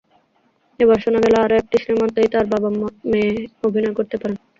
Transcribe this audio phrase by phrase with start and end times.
[0.79, 2.69] এবার শোনা গেল আরও একটি সিনেমাতেই নাকি বাবা
[3.11, 3.31] মেয়ে
[3.67, 4.37] অভিনয় করতে পারেন।